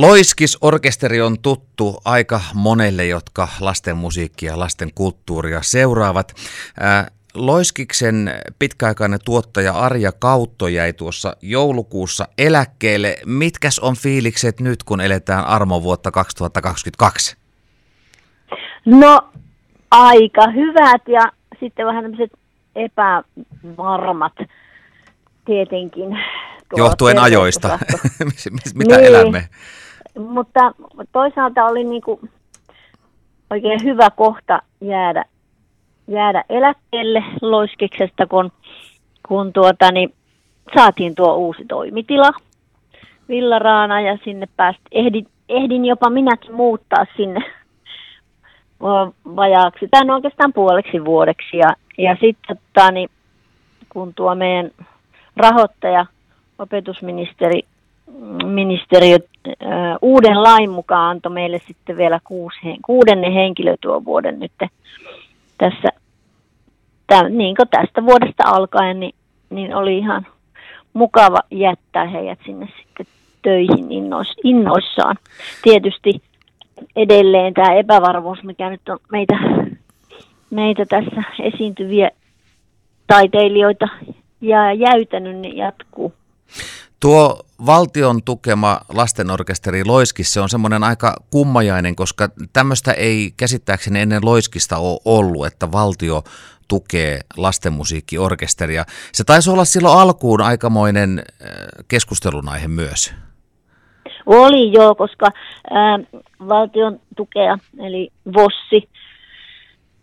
[0.00, 6.32] Loiskisorkesteri on tuttu aika monelle, jotka lasten musiikkia ja lasten kulttuuria seuraavat.
[7.34, 13.16] Loiskiksen pitkäaikainen tuottaja Arja Kautto jäi tuossa joulukuussa eläkkeelle.
[13.26, 17.36] Mitkäs on fiilikset nyt, kun eletään armovuotta 2022?
[18.84, 19.28] No
[19.90, 22.32] aika hyvät ja sitten vähän tämmöiset
[22.76, 24.32] epävarmat
[25.44, 26.18] tietenkin.
[26.76, 27.68] Johtuen ajoista,
[28.74, 29.48] mitä niin, elämme.
[30.18, 30.74] Mutta
[31.12, 32.20] toisaalta oli niinku
[33.50, 35.24] oikein hyvä kohta jäädä,
[36.08, 38.52] jäädä eläkkeelle loiskiksesta, kun,
[39.28, 40.14] kun tuota, niin
[40.74, 42.30] saatiin tuo uusi toimitila,
[43.28, 47.40] Villaraana, ja sinne päästi, ehdin, ehdin jopa minäkin muuttaa sinne
[49.36, 51.56] vajaaksi, tai no oikeastaan puoleksi vuodeksi.
[51.56, 53.10] Ja, ja sitten tota, niin,
[53.88, 54.70] kun tuo meidän
[55.36, 56.06] rahoittaja,
[56.58, 57.60] opetusministeri,
[58.44, 59.18] ministeriö
[60.02, 64.52] uuden lain mukaan antoi meille sitten vielä kuusi, kuudennen henkilötyövuoden nyt
[65.58, 65.88] tässä,
[67.06, 69.14] tä, niin kuin tästä vuodesta alkaen, niin,
[69.50, 70.26] niin oli ihan
[70.92, 73.06] mukava jättää heidät sinne sitten
[73.42, 75.16] töihin innois, innoissaan.
[75.62, 76.22] Tietysti
[76.96, 79.34] edelleen tämä epävarmuus, mikä nyt on meitä,
[80.50, 82.10] meitä tässä esiintyviä
[83.06, 83.88] taiteilijoita
[84.40, 86.12] ja jäytänyt, niin jatkuu.
[87.04, 94.24] Tuo valtion tukema lastenorkesteri Loiskis, se on semmoinen aika kummajainen, koska tämmöistä ei käsittääkseni ennen
[94.24, 96.22] Loiskista ole ollut, että valtio
[96.68, 98.84] tukee lastenmusiikkiorkesteria.
[99.12, 101.48] Se taisi olla silloin alkuun aikamoinen äh,
[101.88, 103.14] keskustelun aihe myös.
[104.26, 105.30] Oli joo, koska
[105.70, 105.98] ää,
[106.48, 108.88] valtion tukea, eli VOSSI,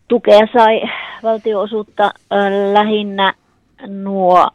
[0.07, 0.81] tukea sai
[1.23, 3.33] valtioosuutta ää, lähinnä
[3.87, 4.49] nuo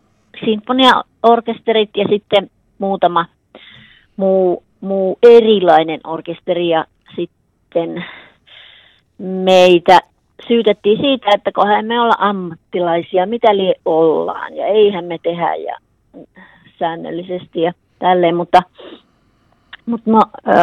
[1.27, 3.27] sinfoniaorkesterit ja sitten muutama
[4.17, 6.85] muu, muu erilainen orkesteri ja
[7.17, 8.05] sitten
[9.19, 9.99] meitä
[10.49, 15.77] syytettiin siitä, että kohan me olla ammattilaisia, mitä li ollaan ja eihän me tehdä ja
[16.79, 18.63] säännöllisesti ja tälleen, mutta
[19.87, 20.21] mutta no,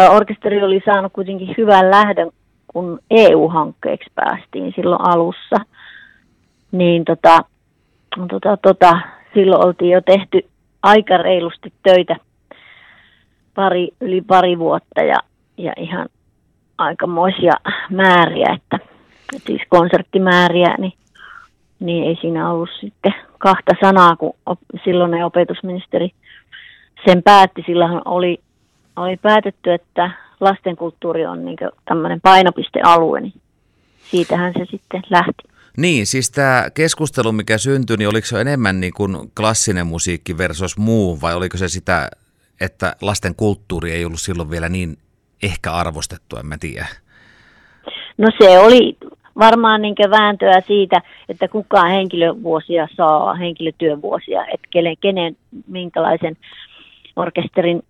[0.09, 2.31] orkesteri oli saanut kuitenkin hyvän lähdön,
[2.67, 5.55] kun EU-hankkeeksi päästiin silloin alussa.
[6.71, 7.37] Niin tota,
[8.29, 8.99] tota, tota,
[9.33, 10.52] silloin oltiin jo tehty
[10.83, 12.15] aika reilusti töitä
[13.55, 15.19] pari, yli pari vuotta ja,
[15.57, 16.09] ja ihan
[16.77, 17.53] aikamoisia
[17.89, 18.79] määriä, että
[19.47, 20.93] siis konserttimääriä, niin,
[21.79, 24.33] niin ei siinä ollut sitten kahta sanaa, kun
[24.83, 26.09] silloin opetusministeri
[27.05, 27.63] sen päätti.
[27.67, 28.39] Silloin oli
[28.95, 33.33] oli päätetty, että lastenkulttuuri on niin tämmöinen painopistealue, niin
[34.03, 35.52] siitähän se sitten lähti.
[35.77, 40.77] Niin, siis tämä keskustelu, mikä syntyi, niin oliko se enemmän niin kuin klassinen musiikki versus
[40.77, 42.09] muu, vai oliko se sitä,
[42.61, 44.97] että lasten kulttuuri ei ollut silloin vielä niin
[45.43, 46.85] ehkä arvostettu, en mä tiedä.
[48.17, 48.97] No se oli
[49.39, 56.37] varmaan niin vääntöä siitä, että kuka henkilövuosia saa, henkilötyövuosia, että kenen, kenen minkälaisen
[57.15, 57.83] orkesterin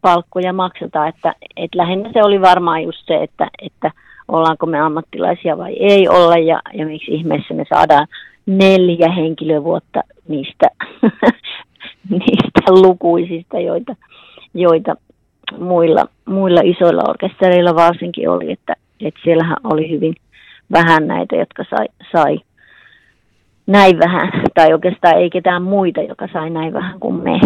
[0.00, 3.90] palkkoja maksetaan, että, että lähinnä se oli varmaan just se, että, että
[4.28, 8.06] ollaanko me ammattilaisia vai ei olla ja, ja miksi ihmeessä me saadaan
[8.46, 10.66] neljä henkilövuotta niistä,
[12.10, 13.96] niistä lukuisista, joita,
[14.54, 14.94] joita
[15.58, 20.14] muilla, muilla isoilla orkestereilla varsinkin oli, että, että siellähän oli hyvin
[20.72, 22.38] vähän näitä, jotka sai, sai
[23.66, 27.40] näin vähän, tai oikeastaan ei ketään muita, joka sai näin vähän kuin me.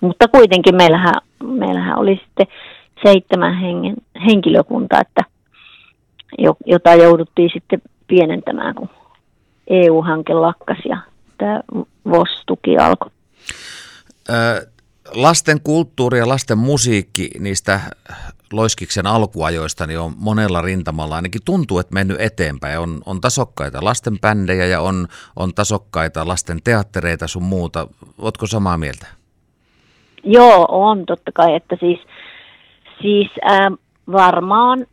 [0.00, 1.14] Mutta kuitenkin meillähän,
[1.44, 2.46] meillähän oli sitten
[3.02, 3.94] seitsemän hengen,
[4.26, 5.35] henkilökunta, että,
[6.66, 8.88] jota jouduttiin sitten pienentämään, kun
[9.66, 10.98] EU-hanke lakkasi ja
[11.38, 11.60] tämä
[12.10, 13.10] VOS-tuki alkoi.
[15.14, 17.80] Lasten kulttuuri ja lasten musiikki niistä
[18.52, 22.78] Loiskiksen alkuajoista niin on monella rintamalla ainakin tuntuu, että mennyt eteenpäin.
[22.78, 27.86] On, on tasokkaita lastenbändejä ja on, on tasokkaita lasten teattereita sun muuta.
[28.18, 29.06] Oletko samaa mieltä?
[30.24, 31.98] Joo, on totta kai, että siis,
[33.02, 33.70] siis ää,
[34.12, 34.86] varmaan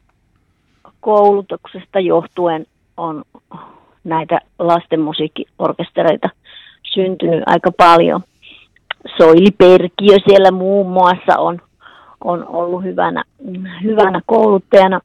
[1.03, 2.65] koulutuksesta johtuen
[2.97, 3.23] on
[4.03, 6.29] näitä lastenmusiikkiorkestereita
[6.93, 8.23] syntynyt aika paljon.
[9.17, 11.61] Soili Perkiö siellä muun muassa on,
[12.23, 13.23] on ollut hyvänä,
[13.83, 14.99] hyvänä kouluttajana.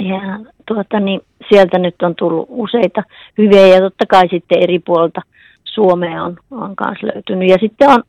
[0.00, 0.20] Ja
[0.66, 3.02] tuota, niin sieltä nyt on tullut useita
[3.38, 5.20] hyviä ja totta kai sitten eri puolta
[5.64, 7.48] Suomea on, on kanssa löytynyt.
[7.48, 8.02] Ja sitten on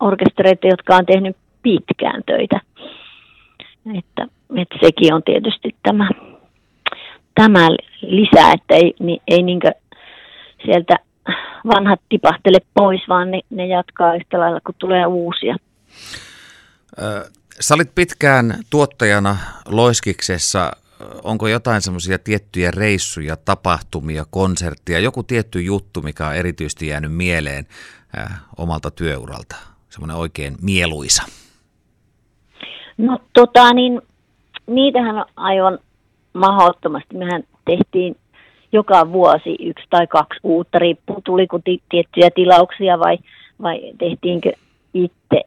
[0.00, 2.60] orkestereita, jotka on tehnyt pitkään töitä.
[3.94, 6.10] Että, että sekin on tietysti tämä,
[7.34, 7.68] tämä
[8.02, 9.70] lisää, että ei, niin, ei niinkö
[10.64, 10.96] sieltä
[11.66, 15.56] vanhat tipahtele pois, vaan ne, ne jatkaa yhtä lailla, kun tulee uusia.
[17.60, 19.36] Sä olit pitkään tuottajana
[19.68, 20.72] Loiskiksessa.
[21.22, 27.66] Onko jotain semmoisia tiettyjä reissuja, tapahtumia, konserttia, joku tietty juttu, mikä on erityisesti jäänyt mieleen
[28.56, 29.56] omalta työuralta?
[29.90, 31.22] Semmoinen oikein mieluisa.
[32.98, 34.02] No tota niin,
[34.66, 35.78] niitähän on aivan
[36.32, 37.16] mahdottomasti.
[37.16, 38.16] Mehän tehtiin
[38.72, 43.18] joka vuosi yksi tai kaksi uutta, riippuu tuliko tiettyjä tilauksia vai,
[43.62, 44.52] vai tehtiinkö
[44.94, 45.40] itse.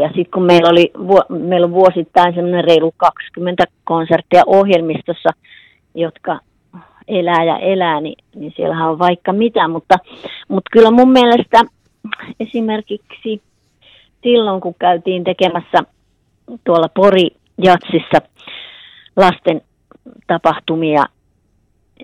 [0.00, 0.92] Ja sitten kun meillä, oli,
[1.28, 5.28] meillä on vuosittain semmoinen reilu 20 konserttia ohjelmistossa,
[5.94, 6.40] jotka
[7.08, 9.94] elää ja elää, niin, niin siellähän on vaikka mitä, mutta,
[10.48, 11.60] mutta kyllä mun mielestä
[12.40, 13.42] esimerkiksi
[14.22, 15.78] silloin, kun käytiin tekemässä
[16.64, 17.28] tuolla Pori
[17.62, 18.18] Jatsissa
[19.16, 19.60] lasten
[20.26, 21.04] tapahtumia.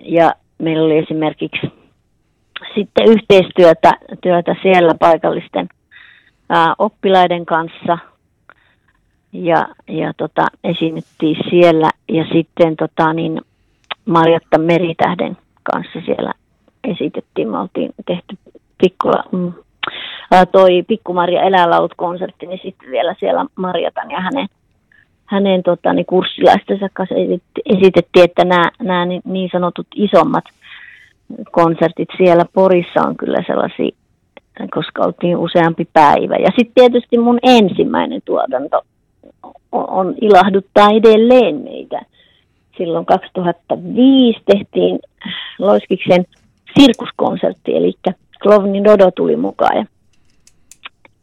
[0.03, 1.71] Ja meillä oli esimerkiksi
[2.75, 5.69] sitten yhteistyötä työtä siellä paikallisten
[6.49, 7.97] ää, oppilaiden kanssa.
[9.33, 11.89] Ja, ja tota, esiinnyttiin siellä.
[12.09, 13.41] Ja sitten tota, niin
[14.05, 16.33] Marjatta Meritähden kanssa siellä
[16.83, 17.49] esitettiin.
[17.49, 18.37] Me oltiin tehty
[18.77, 19.53] pikkula, mm,
[20.51, 24.47] toi Pikkumarja eläinlaulut-konsertti, niin sitten vielä siellä Marjatan ja hänen
[25.25, 27.15] hänen tota, niin kurssilaistensa kanssa
[27.65, 30.43] esitettiin, että nämä, nämä niin sanotut isommat
[31.51, 33.95] konsertit siellä Porissa on kyllä sellaisia,
[34.73, 36.35] koska oltiin useampi päivä.
[36.35, 38.81] Ja sitten tietysti mun ensimmäinen tuotanto
[39.71, 42.01] on, on ilahduttaa edelleen meitä.
[42.77, 44.99] Silloin 2005 tehtiin
[45.59, 46.25] Loiskiksen
[46.79, 47.93] sirkuskonsertti, eli
[48.41, 49.77] Klovni Dodo tuli mukaan.
[49.77, 49.85] Ja,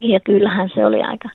[0.03, 1.29] ja kyllähän se oli aika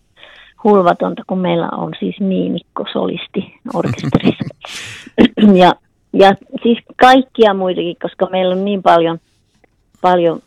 [0.65, 4.55] hulvatonta, kun meillä on siis Niimikko solisti orkesterissa.
[5.63, 5.73] ja,
[6.13, 9.19] ja siis kaikkia muitakin, koska meillä on niin paljon,
[10.01, 10.41] paljon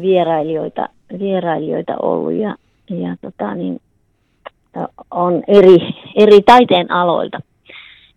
[0.00, 0.88] vierailijoita,
[1.18, 2.56] vierailijoita ollut ja,
[2.90, 3.80] ja tota, niin,
[5.10, 5.78] on eri,
[6.16, 7.40] eri taiteen aloilta,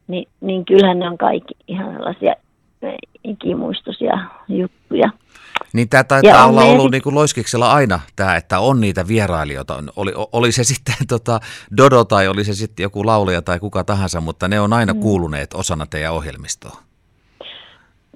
[0.08, 2.36] niin, niin kyllähän ne on kaikki ihan sellaisia
[3.24, 5.10] ikimuistoisia juttuja.
[5.74, 6.92] Niin tämä taitaa ja olla ollut sit...
[6.92, 9.84] niin kuin Loiskiksella aina tämä, että on niitä vierailijoita.
[9.96, 11.40] Oli, oli se sitten tota
[11.78, 15.00] Dodo tai oli se sitten joku laulija tai kuka tahansa, mutta ne on aina mm.
[15.00, 16.78] kuuluneet osana teidän ohjelmistoa.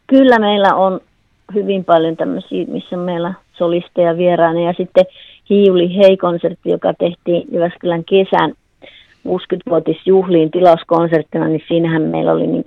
[0.07, 0.99] Kyllä meillä on
[1.53, 5.05] hyvin paljon tämmöisiä, missä meillä solisteja vieraana ja sitten
[5.49, 8.53] Hiuli Hei-konsertti, joka tehtiin Jyväskylän kesän
[9.27, 12.63] 60-vuotisjuhliin tilauskonserttina, niin siinähän meillä oli niin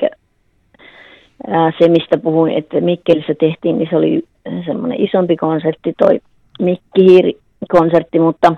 [1.78, 4.22] se, mistä puhuin, että Mikkelissä tehtiin, niin se oli
[4.66, 6.20] semmoinen isompi konsertti, toi
[6.60, 8.54] Mikki Hiiri-konsertti, mutta,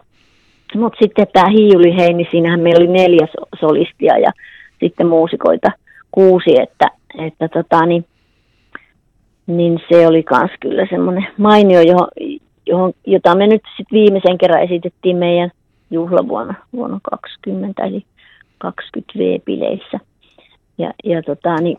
[0.74, 3.28] mutta sitten tämä Hiiuli Hei, niin siinähän meillä oli neljä
[3.60, 4.32] solistia ja
[4.80, 5.72] sitten muusikoita
[6.10, 6.88] kuusi, että,
[7.18, 8.04] että tota, niin,
[9.46, 12.08] niin se oli myös kyllä semmoinen mainio, johon,
[12.66, 15.50] johon, jota me nyt sitten viimeisen kerran esitettiin meidän
[15.90, 18.04] juhlavuonna vuonna 20, eli
[18.58, 20.00] 20 V-bileissä.
[20.78, 21.78] Ja, ja tota, niin,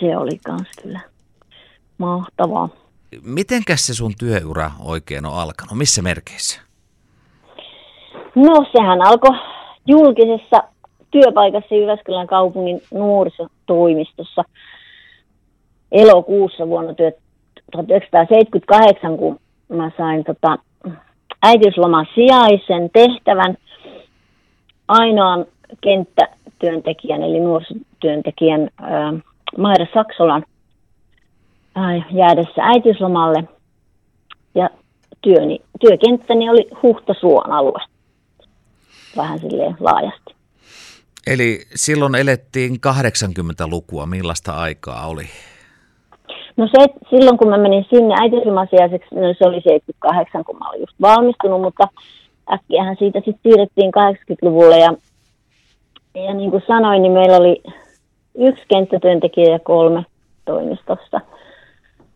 [0.00, 1.00] se oli myös kyllä
[1.98, 2.68] mahtavaa.
[3.22, 5.78] Mitenkäs se sun työura oikein on alkanut?
[5.78, 6.60] Missä merkeissä?
[8.34, 9.38] No sehän alkoi
[9.86, 10.62] julkisessa
[11.10, 14.44] työpaikassa Jyväskylän kaupungin nuorisotoimistossa
[15.92, 20.58] elokuussa vuonna 1978, kun mä sain tota,
[21.42, 23.56] äitiysloman sijaisen tehtävän
[24.88, 25.46] ainoan
[25.80, 29.12] kenttätyöntekijän eli nuorisotyöntekijän ää,
[29.58, 30.44] Maira Saksolan
[32.10, 33.44] jäädessä äitiyslomalle.
[34.54, 34.70] Ja
[35.20, 37.80] työni, työkenttäni oli Huhtasuon alue,
[39.16, 40.34] vähän silleen laajasti.
[41.26, 44.06] Eli silloin elettiin 80-lukua.
[44.06, 45.24] Millaista aikaa oli?
[46.56, 50.80] No se, silloin kun mä menin sinne äitiyslomasiaiseksi, no se oli 78, kun mä olin
[50.80, 51.88] just valmistunut, mutta
[52.52, 54.78] äkkiähän siitä sitten siirrettiin 80-luvulle.
[54.78, 54.92] Ja,
[56.14, 57.62] ja niin kuin sanoin, niin meillä oli
[58.38, 60.04] yksi kenttätyöntekijä ja kolme
[60.44, 61.20] toimistossa–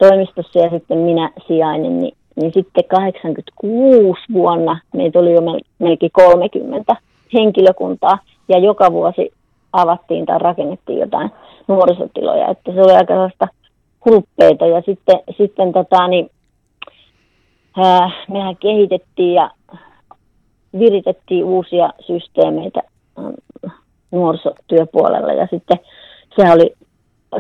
[0.01, 5.41] toimistossa ja sitten minä sijainen, niin, niin sitten 86 vuonna meitä oli jo
[5.79, 6.97] melkein 30
[7.35, 8.19] henkilökuntaa.
[8.49, 9.33] Ja joka vuosi
[9.73, 11.31] avattiin tai rakennettiin jotain
[11.69, 13.49] nuorisotiloja, että se oli aika sellaista
[14.05, 14.67] hulppeita.
[14.67, 16.31] Ja sitten, sitten tota, niin,
[17.77, 19.51] ää, mehän kehitettiin ja
[20.79, 22.81] viritettiin uusia systeemeitä
[24.11, 25.33] nuorisotyöpuolella.
[25.33, 25.79] Ja sitten
[26.37, 26.75] se oli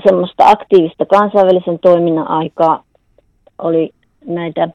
[0.07, 2.85] semmoista aktiivista kansainvälisen toiminnan aikaa
[3.59, 3.91] oli
[4.27, 4.69] näitä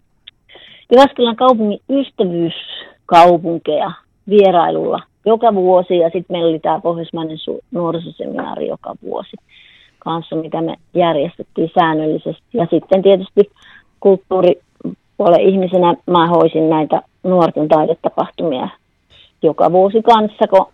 [0.91, 3.91] Jyväskylän kaupungin ystävyyskaupunkeja
[4.29, 7.38] vierailulla joka vuosi ja sitten meillä oli tämä pohjoismainen
[7.72, 9.38] nuorisoseminaari joka vuosi
[10.00, 12.43] kanssa, mitä me järjestettiin säännöllisesti.
[12.53, 13.51] Ja sitten tietysti
[14.00, 18.69] kulttuuripuolen ihmisenä mä hoisin näitä nuorten taidetapahtumia
[19.41, 20.67] joka vuosi kanssa, kun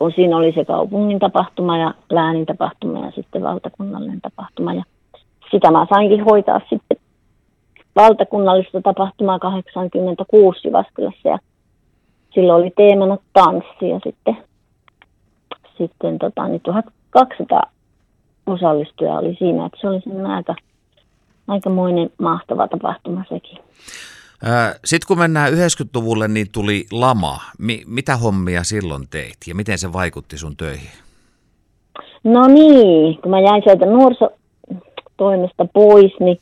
[0.00, 4.74] kun siinä oli se kaupungin tapahtuma ja läänin tapahtuma ja sitten valtakunnallinen tapahtuma.
[4.74, 4.84] Ja
[5.50, 6.96] sitä mä sainkin hoitaa sitten
[7.96, 11.38] valtakunnallista tapahtumaa 86 Jyväskylässä ja
[12.34, 14.36] silloin oli teemana tanssi ja sitten,
[15.78, 17.62] sitten tota, niin 1200
[18.46, 20.02] osallistujaa oli siinä, että se oli
[20.36, 20.54] aika,
[21.48, 23.58] aikamoinen mahtava tapahtuma sekin.
[24.84, 27.40] Sitten kun mennään 90-luvulle, niin tuli lama.
[27.58, 30.90] Mi- mitä hommia silloin teit ja miten se vaikutti sun töihin?
[32.24, 36.38] No niin, kun mä jäin sieltä nuorisotoimesta pois, niin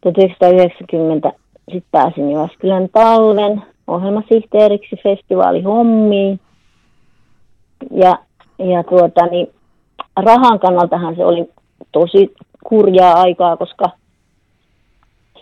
[0.00, 1.32] 1990
[1.72, 6.40] sitten pääsin Jyväskylän talven ohjelmasihteeriksi festivaalihommiin.
[7.90, 8.18] Ja,
[8.58, 9.46] ja tuota, niin,
[10.16, 11.50] rahan kannaltahan se oli
[11.92, 13.84] tosi kurjaa aikaa, koska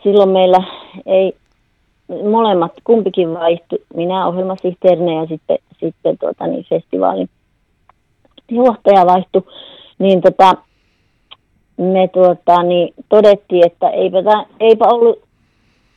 [0.02, 0.58] silloin meillä
[1.06, 1.36] ei
[2.30, 7.28] molemmat, kumpikin vaihtui, minä ohjelmasihteerinä ja sitten, sitten tuota, niin festivaalin
[8.50, 9.42] johtaja vaihtui,
[9.98, 10.54] niin tota,
[11.76, 14.18] me tuota, niin todettiin, että eipä,
[14.60, 15.22] eipä ollut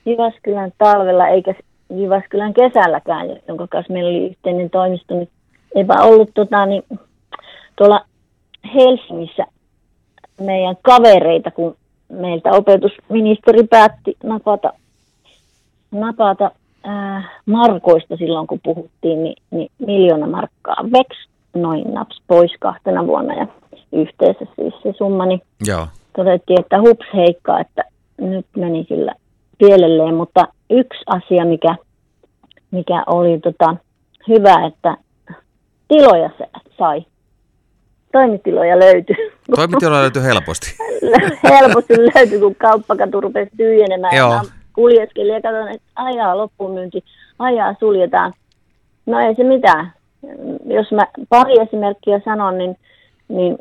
[0.05, 1.55] Jyväskylän talvella eikä
[1.89, 5.29] Jyväskylän kesälläkään, jonka kanssa meillä oli yhteinen toimisto, niin
[5.75, 6.83] eipä ollut tota, niin,
[7.75, 8.05] tuolla
[8.73, 9.45] Helsingissä
[10.41, 11.75] meidän kavereita, kun
[12.09, 14.73] meiltä opetusministeri päätti napata,
[15.93, 16.51] napata
[16.83, 21.17] ää, markoista silloin, kun puhuttiin, niin, niin miljoona markkaa veks
[21.55, 23.47] noin naps pois kahtena vuonna ja
[23.91, 25.87] yhteensä siis se summa, niin Joo.
[26.15, 27.83] todettiin, että hups heikka, että
[28.17, 29.13] nyt meni sillä
[29.57, 31.75] pielelleen, mutta yksi asia, mikä,
[32.71, 33.75] mikä oli tota,
[34.27, 34.97] hyvä, että
[35.87, 36.45] tiloja se
[36.77, 37.05] sai.
[38.11, 39.15] Toimitiloja löytyi.
[39.55, 40.75] Toimitiloja löytyi helposti.
[41.59, 44.17] helposti löytyi, kun kauppakatu rupesi tyhjenemään.
[44.17, 44.41] Joo.
[44.73, 47.03] Kuljeskelin ja katsoin, että ajaa loppuun myynti,
[47.39, 48.33] ajaa suljetaan.
[49.05, 49.93] No ei se mitään.
[50.65, 52.77] Jos mä pari esimerkkiä sanon, niin,
[53.27, 53.57] niin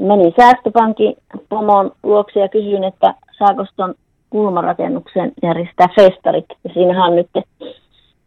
[0.00, 1.16] menin säästöpankin
[1.48, 3.94] pomon luokse ja kysyin, että saako tuon
[4.30, 6.46] kulmarakennuksen järjestää festarit.
[6.64, 7.30] Ja siinähän on nyt,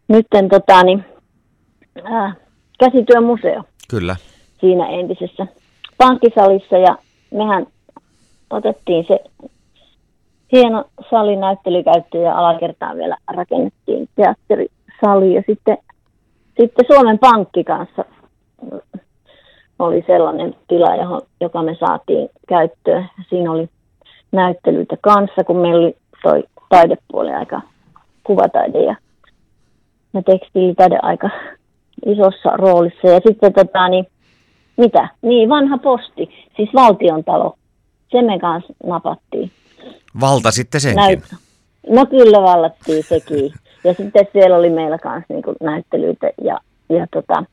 [0.08, 1.04] nytten tota, niin,
[2.12, 2.36] äh,
[2.78, 3.62] käsityömuseo.
[3.90, 4.16] Kyllä.
[4.60, 5.46] Siinä entisessä
[5.98, 6.96] pankkisalissa ja
[7.30, 7.66] mehän
[8.50, 9.18] otettiin se
[10.52, 15.78] hieno salinäyttelykäyttö ja alakertaan vielä rakennettiin teatterisali ja sitten,
[16.60, 18.04] sitten Suomen Pankki kanssa
[19.78, 23.08] oli sellainen tila, johon, joka me saatiin käyttöön.
[23.28, 23.68] Siinä oli
[24.32, 27.60] näyttelyitä kanssa, kun meillä oli toi taidepuoli aika
[28.24, 28.96] kuvataide ja,
[30.12, 31.30] ja tekstiilitaide aika
[32.06, 33.08] isossa roolissa.
[33.08, 34.06] Ja sitten tota, niin,
[34.76, 35.08] mitä?
[35.22, 37.54] Niin, vanha posti, siis valtion talo.
[38.10, 39.50] Se me kanssa napattiin.
[40.20, 41.02] Valta sitten senkin?
[41.04, 41.36] Näyt-
[41.88, 43.52] no kyllä vallattiin sekin.
[43.84, 47.44] Ja sitten siellä oli meillä kanssa niin näyttelyitä ja, ja tota,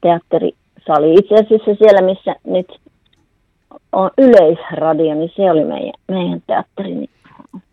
[0.00, 1.14] teatterisali.
[1.14, 2.80] Itse asiassa siellä, missä nyt
[3.92, 7.10] on yleisradio, niin se oli meidän, meidän teatteri, niin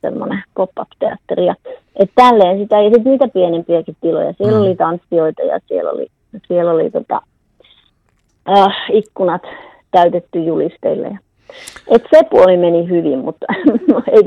[0.01, 1.45] semmoinen pop-up-teatteri.
[1.45, 1.55] Ja,
[1.95, 4.33] et tälleen sitä, ja sitten niitä pienempiäkin tiloja.
[4.38, 4.63] Siellä mm.
[4.63, 6.07] oli tanssijoita ja siellä oli,
[6.48, 7.21] siellä oli tota,
[8.50, 9.41] äh, ikkunat
[9.91, 11.19] täytetty julisteille.
[11.88, 13.46] Et se puoli meni hyvin, mutta
[14.15, 14.24] ei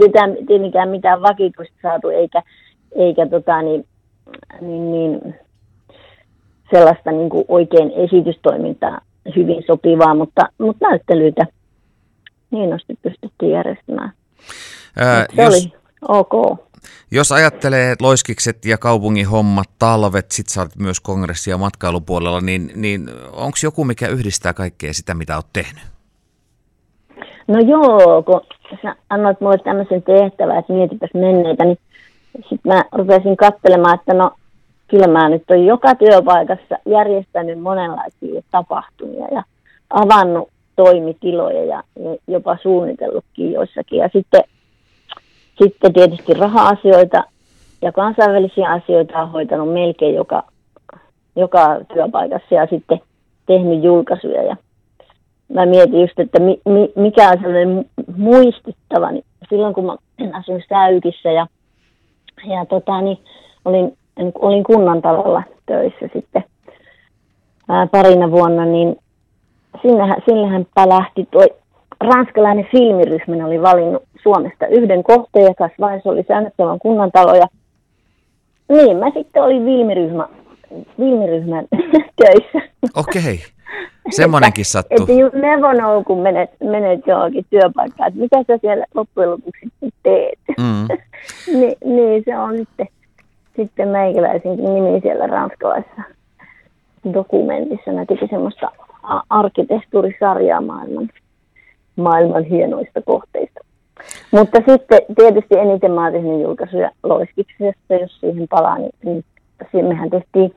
[0.46, 2.42] tietenkään mitään vakituista saatu, eikä,
[2.96, 3.86] eikä tota, niin,
[4.60, 5.34] niin, niin,
[6.70, 9.00] sellaista niin kuin oikein esitystoimintaa
[9.36, 11.46] hyvin sopivaa, mutta, mutta näyttelyitä
[12.52, 14.12] hienosti pystyttiin järjestämään.
[14.96, 15.72] Ää, se jos, oli
[16.08, 16.58] ok.
[17.10, 22.72] Jos ajattelee loiskikset ja kaupungin hommat, talvet, sit sä olet myös kongressi- ja matkailupuolella, niin,
[22.74, 25.93] niin onko joku, mikä yhdistää kaikkea sitä, mitä olet tehnyt?
[27.46, 28.40] No joo, kun
[28.82, 31.78] sä annoit mulle tämmöisen tehtävän, että mietipäs menneitä, niin
[32.34, 34.30] sitten mä rupesin katselemaan, että no
[34.88, 39.42] kyllä mä nyt on joka työpaikassa järjestänyt monenlaisia tapahtumia ja
[39.90, 41.82] avannut toimitiloja ja,
[42.26, 43.98] jopa suunnitellutkin joissakin.
[43.98, 44.42] Ja sitten,
[45.62, 47.24] sitten tietysti raha-asioita
[47.82, 50.42] ja kansainvälisiä asioita on hoitanut melkein joka,
[51.36, 53.00] joka työpaikassa ja sitten
[53.46, 54.42] tehnyt julkaisuja.
[54.42, 54.56] Ja
[55.48, 57.84] mä mietin just, että mi, mi, mikä on sellainen
[58.16, 59.96] muistittava, niin silloin kun mä
[60.32, 61.46] asuin Säykissä ja,
[62.46, 63.18] ja tota, niin
[63.64, 63.96] olin,
[64.34, 66.44] olin kunnantalolla töissä sitten
[67.68, 68.96] ää, parina vuonna, niin
[69.82, 71.46] sinnehän, sinnehän lähti tuo
[72.00, 77.34] ranskalainen filmiryhmä oli valinnut Suomesta yhden kohteen, joka vaiheessa oli säännöttävän kunnantalo.
[77.34, 77.46] Ja
[78.68, 80.28] niin, mä sitten olin filmiryhmä,
[80.96, 81.66] filmiryhmän
[82.22, 82.70] töissä.
[82.96, 83.53] Okei, okay.
[84.10, 85.06] Semmoinenkin sattuu.
[85.10, 89.70] Että never know, kun menet, menet johonkin työpaikkaan, että mitä sä siellä loppujen lopuksi
[90.02, 90.38] teet.
[90.58, 90.88] Mm.
[91.60, 92.88] Ni, niin, se on sitten,
[93.56, 96.02] sitten meikäläisenkin nimi siellä ranskalaisessa
[97.14, 97.92] dokumentissa.
[97.92, 98.70] Ne teki semmoista
[99.30, 101.08] arkkitehtuurisarjaa maailman,
[101.96, 103.60] maailman hienoista kohteista.
[104.30, 109.24] Mutta sitten tietysti eniten mä oon tehnyt julkaisuja Loiskiksesta, jos siihen palaa, niin,
[109.72, 110.54] niin mehän tehtiin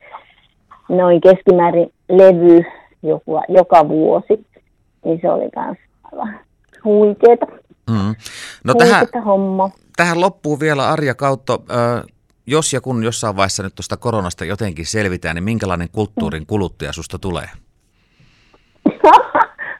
[0.88, 2.64] noin keskimäärin levy
[3.02, 4.46] joka, joka vuosi,
[5.04, 5.78] niin se oli myös
[6.12, 6.40] aivan
[6.84, 7.46] huikeeta.
[7.90, 8.14] Mm.
[8.64, 9.70] No tähän, homma.
[9.96, 11.64] tähän loppuu vielä Arja Kautto.
[12.46, 17.18] jos ja kun jossain vaiheessa nyt tuosta koronasta jotenkin selvitään, niin minkälainen kulttuurin kuluttaja susta
[17.18, 17.46] tulee?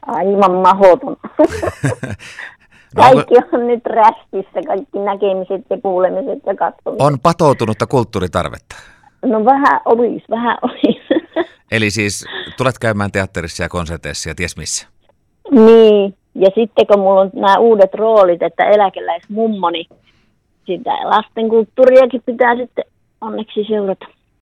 [0.07, 1.17] Aivan mahoton.
[2.97, 7.07] No kaikki on nyt rästissä, kaikki näkemiset ja kuulemiset ja katsomiset.
[7.07, 8.77] On patoutunutta kulttuuritarvetta.
[9.23, 11.09] No vähän olisi, vähän olisi.
[11.73, 12.25] Eli siis
[12.57, 14.89] tulet käymään teatterissa ja konserteissa ja ties missä?
[15.51, 19.87] Niin, ja sitten kun mulla on nämä uudet roolit, että eläkeläismummo, niin
[20.67, 22.85] sitä lastenkulttuuriakin pitää sitten
[23.21, 24.07] onneksi seurata.